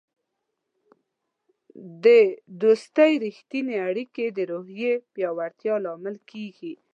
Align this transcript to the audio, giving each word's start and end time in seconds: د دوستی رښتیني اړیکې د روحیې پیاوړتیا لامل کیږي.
د 2.03 2.05
دوستی 2.61 3.13
رښتیني 3.25 3.75
اړیکې 3.89 4.25
د 4.37 4.39
روحیې 4.51 4.93
پیاوړتیا 5.13 5.75
لامل 5.85 6.15
کیږي. 6.31 6.73